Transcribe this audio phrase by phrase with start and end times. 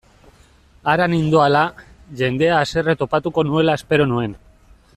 [0.93, 1.61] Hara nindoala,
[2.21, 4.35] jendea haserre topatuko nuela espero nuen.